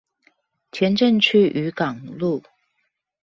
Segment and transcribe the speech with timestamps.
[0.71, 2.41] 前鎮區漁港路